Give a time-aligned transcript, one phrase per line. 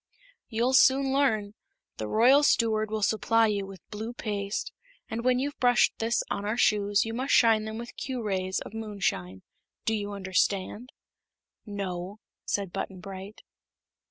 [0.49, 1.53] "You'll soon learn.
[1.97, 4.71] The Royal Steward will supply you with blue paste,
[5.11, 8.59] and when you've brushed this on our shoes you must shine them with Q rays
[8.61, 9.43] of Moonshine.
[9.85, 10.89] Do you understand?"
[11.67, 13.43] "No," said Button Bright.